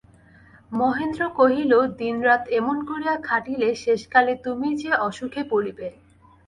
মহেন্দ্র 0.71 1.21
কহিল, 1.37 1.71
দিনরাত 1.99 2.43
এমন 2.59 2.77
করিয়া 2.89 3.15
খাটিলে 3.23 3.69
শেষকালে 3.83 4.33
তুমিই 4.45 4.75
যে 4.81 4.91
অসুখে 5.07 5.41
পড়িবে। 5.51 5.87